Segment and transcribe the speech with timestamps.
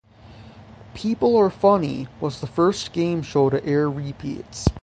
[0.95, 4.65] "People Are Funny" was the first game show to air repeats.